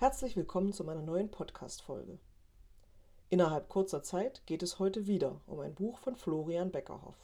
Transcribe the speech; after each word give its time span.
Herzlich 0.00 0.34
willkommen 0.34 0.72
zu 0.72 0.82
meiner 0.82 1.02
neuen 1.02 1.30
Podcast-Folge. 1.30 2.18
Innerhalb 3.28 3.68
kurzer 3.68 4.02
Zeit 4.02 4.40
geht 4.46 4.62
es 4.62 4.78
heute 4.78 5.06
wieder 5.06 5.42
um 5.46 5.60
ein 5.60 5.74
Buch 5.74 5.98
von 5.98 6.16
Florian 6.16 6.70
Beckerhoff. 6.70 7.18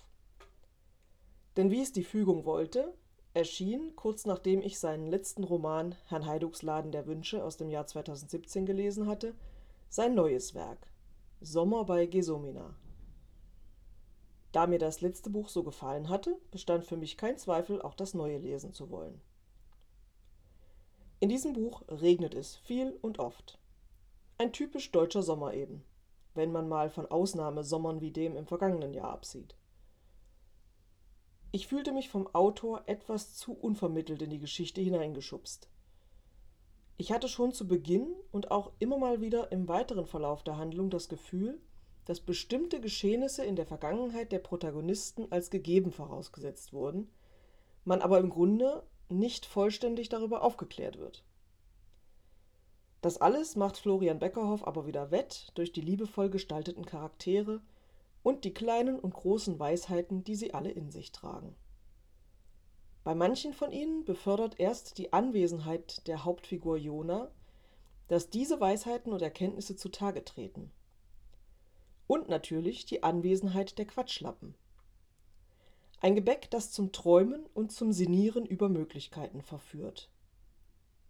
Denn 1.56 1.70
wie 1.70 1.80
es 1.80 1.92
die 1.92 2.04
Fügung 2.04 2.44
wollte, 2.44 2.92
erschien, 3.32 3.96
kurz 3.96 4.26
nachdem 4.26 4.60
ich 4.60 4.78
seinen 4.78 5.06
letzten 5.06 5.42
Roman 5.42 5.94
Herrn 6.04 6.26
Heidugs 6.26 6.60
Laden 6.60 6.92
der 6.92 7.06
Wünsche 7.06 7.42
aus 7.42 7.56
dem 7.56 7.71
Jahr 7.71 7.87
2017 7.87 8.67
gelesen 8.67 9.06
hatte, 9.06 9.35
sein 9.88 10.15
neues 10.15 10.54
Werk 10.54 10.87
Sommer 11.40 11.87
bei 11.87 12.04
Gesomina. 12.04 12.74
Da 14.53 14.67
mir 14.67 14.79
das 14.79 15.01
letzte 15.01 15.31
Buch 15.31 15.49
so 15.49 15.63
gefallen 15.63 16.11
hatte, 16.11 16.37
bestand 16.51 16.84
für 16.84 16.98
mich 16.98 17.16
kein 17.16 17.38
Zweifel, 17.38 17.80
auch 17.80 17.95
das 17.95 18.12
neue 18.12 18.37
lesen 18.37 18.74
zu 18.74 18.91
wollen. 18.91 19.23
In 21.19 21.30
diesem 21.30 21.55
Buch 21.55 21.83
regnet 21.88 22.34
es 22.34 22.56
viel 22.56 22.98
und 23.01 23.19
oft. 23.19 23.59
Ein 24.37 24.52
typisch 24.52 24.93
deutscher 24.93 25.23
Sommer 25.23 25.55
eben, 25.55 25.83
wenn 26.34 26.52
man 26.52 26.69
mal 26.69 26.91
von 26.91 27.06
Ausnahmesommern 27.06 28.02
wie 28.02 28.11
dem 28.11 28.37
im 28.37 28.47
vergangenen 28.47 28.92
Jahr 28.92 29.11
absieht. 29.11 29.56
Ich 31.52 31.69
fühlte 31.69 31.92
mich 31.92 32.11
vom 32.11 32.27
Autor 32.34 32.83
etwas 32.84 33.34
zu 33.34 33.55
unvermittelt 33.55 34.20
in 34.20 34.29
die 34.29 34.39
Geschichte 34.39 34.83
hineingeschubst. 34.83 35.70
Ich 36.98 37.12
hatte 37.12 37.28
schon 37.28 37.53
zu 37.53 37.67
Beginn 37.67 38.14
und 38.30 38.51
auch 38.51 38.73
immer 38.78 38.98
mal 38.98 39.23
wieder 39.23 39.51
im 39.53 39.69
weiteren 39.69 40.06
Verlauf 40.06 40.42
der 40.45 40.59
Handlung 40.59 40.91
das 40.91 41.09
Gefühl, 41.09 41.59
dass 42.05 42.20
bestimmte 42.20 42.78
Geschehnisse 42.78 43.42
in 43.42 43.56
der 43.56 43.67
Vergangenheit 43.67 44.33
der 44.33 44.39
Protagonisten 44.39 45.33
als 45.33 45.48
gegeben 45.48 45.92
vorausgesetzt 45.92 46.75
wurden, 46.75 47.11
man 47.84 48.03
aber 48.03 48.19
im 48.19 48.28
Grunde 48.28 48.83
nicht 49.09 49.46
vollständig 49.46 50.09
darüber 50.09 50.42
aufgeklärt 50.42 50.98
wird. 50.98 51.24
Das 53.02 53.20
alles 53.20 53.56
macht 53.56 53.77
Florian 53.77 54.19
Beckerhoff 54.19 54.66
aber 54.66 54.87
wieder 54.87 55.10
wett 55.10 55.52
durch 55.55 55.72
die 55.72 55.81
liebevoll 55.81 56.31
gestalteten 56.31 56.84
Charaktere 56.84 57.61
und 58.22 58.44
die 58.44 58.53
kleinen 58.53 58.98
und 58.98 59.14
großen 59.14 59.58
Weisheiten, 59.58 60.25
die 60.25 60.34
sie 60.34 60.55
alle 60.55 60.70
in 60.70 60.91
sich 60.91 61.12
tragen. 61.12 61.55
Bei 63.05 63.14
manchen 63.14 63.53
von 63.53 63.70
ihnen 63.70 64.05
befördert 64.05 64.58
erst 64.58 64.98
die 64.98 65.12
Anwesenheit 65.12 66.09
der 66.09 66.25
Hauptfigur 66.25 66.77
Jona, 66.77 67.31
dass 68.09 68.31
diese 68.31 68.59
Weisheiten 68.59 69.12
und 69.12 69.22
Erkenntnisse 69.22 69.77
zutage 69.77 70.25
treten. 70.25 70.72
Und 72.09 72.28
natürlich 72.28 72.84
die 72.84 73.05
Anwesenheit 73.05 73.78
der 73.78 73.86
Quatschlappen. 73.86 74.56
Ein 76.07 76.15
Gebäck, 76.15 76.49
das 76.53 76.71
zum 76.71 76.93
Träumen 76.93 77.47
und 77.53 77.73
zum 77.73 77.91
Sinnieren 77.91 78.47
über 78.47 78.69
Möglichkeiten 78.69 79.43
verführt. 79.43 80.09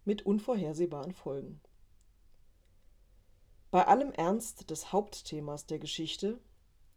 Mit 0.05 0.25
unvorhersehbaren 0.25 1.13
Folgen. 1.13 1.61
Bei 3.69 3.85
allem 3.85 4.11
Ernst 4.11 4.71
des 4.71 4.91
Hauptthemas 4.91 5.67
der 5.67 5.77
Geschichte, 5.77 6.39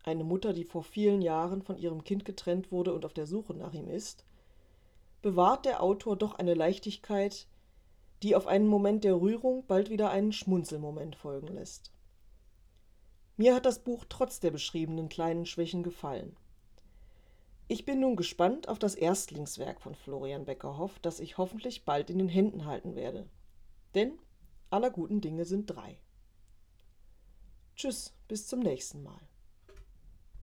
eine 0.02 0.24
Mutter, 0.24 0.54
die 0.54 0.64
vor 0.64 0.82
vielen 0.82 1.20
Jahren 1.20 1.60
von 1.60 1.76
ihrem 1.76 2.02
Kind 2.02 2.24
getrennt 2.24 2.72
wurde 2.72 2.94
und 2.94 3.04
auf 3.04 3.12
der 3.12 3.26
Suche 3.26 3.52
nach 3.52 3.74
ihm 3.74 3.90
ist, 3.90 4.24
bewahrt 5.20 5.66
der 5.66 5.82
Autor 5.82 6.16
doch 6.16 6.36
eine 6.36 6.54
Leichtigkeit, 6.54 7.48
die 8.22 8.34
auf 8.34 8.46
einen 8.46 8.66
Moment 8.66 9.04
der 9.04 9.20
Rührung 9.20 9.66
bald 9.66 9.90
wieder 9.90 10.08
einen 10.08 10.32
Schmunzelmoment 10.32 11.16
folgen 11.16 11.48
lässt. 11.48 11.92
Mir 13.36 13.54
hat 13.54 13.66
das 13.66 13.80
Buch 13.80 14.06
trotz 14.08 14.40
der 14.40 14.52
beschriebenen 14.52 15.10
kleinen 15.10 15.44
Schwächen 15.44 15.82
gefallen. 15.82 16.34
Ich 17.72 17.84
bin 17.84 18.00
nun 18.00 18.16
gespannt 18.16 18.68
auf 18.68 18.80
das 18.80 18.96
Erstlingswerk 18.96 19.80
von 19.80 19.94
Florian 19.94 20.44
Beckerhoff, 20.44 20.98
das 20.98 21.20
ich 21.20 21.38
hoffentlich 21.38 21.84
bald 21.84 22.10
in 22.10 22.18
den 22.18 22.28
Händen 22.28 22.64
halten 22.64 22.96
werde. 22.96 23.28
Denn 23.94 24.18
aller 24.70 24.90
guten 24.90 25.20
Dinge 25.20 25.44
sind 25.44 25.66
drei. 25.66 25.96
Tschüss, 27.76 28.12
bis 28.26 28.48
zum 28.48 28.58
nächsten 28.58 29.04
Mal. 29.04 29.20